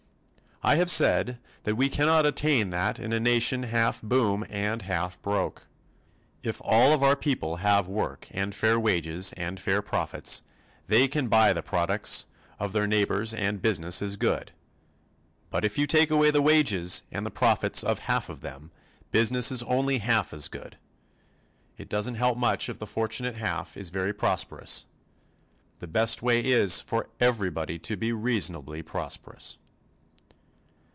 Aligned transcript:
I 0.63 0.75
have 0.75 0.91
said 0.91 1.39
that 1.63 1.73
we 1.75 1.89
cannot 1.89 2.27
attain 2.27 2.69
that 2.69 2.99
in 2.99 3.13
a 3.13 3.19
nation 3.19 3.63
half 3.63 3.99
boom 4.03 4.45
and 4.47 4.83
half 4.83 5.19
broke. 5.23 5.63
If 6.43 6.61
all 6.63 6.93
of 6.93 7.01
our 7.01 7.15
people 7.15 7.55
have 7.55 7.87
work 7.87 8.27
and 8.29 8.53
fair 8.53 8.79
wages 8.79 9.33
and 9.33 9.59
fair 9.59 9.81
profits, 9.81 10.43
they 10.85 11.07
can 11.07 11.29
buy 11.29 11.51
the 11.51 11.63
products 11.63 12.27
of 12.59 12.73
their 12.73 12.85
neighbors 12.85 13.33
and 13.33 13.59
business 13.59 14.03
is 14.03 14.17
good. 14.17 14.51
But 15.49 15.65
if 15.65 15.79
you 15.79 15.87
take 15.87 16.11
away 16.11 16.29
the 16.29 16.43
wages 16.43 17.01
and 17.11 17.25
the 17.25 17.31
profits 17.31 17.83
of 17.83 17.97
half 17.97 18.29
of 18.29 18.41
them, 18.41 18.71
business 19.09 19.49
is 19.51 19.63
only 19.63 19.97
half 19.97 20.31
as 20.31 20.47
good. 20.47 20.77
It 21.75 21.89
doesn't 21.89 22.15
help 22.21 22.37
much 22.37 22.69
if 22.69 22.77
the 22.77 22.85
fortunate 22.85 23.33
half 23.37 23.75
is 23.75 23.89
very 23.89 24.13
prosperous 24.13 24.85
the 25.79 25.87
best 25.87 26.21
way 26.21 26.45
is 26.45 26.81
for 26.81 27.09
everybody 27.19 27.79
to 27.79 27.97
be 27.97 28.11
reasonably 28.11 28.83
prosperous. 28.83 29.57